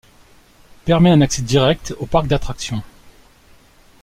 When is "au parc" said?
1.99-2.25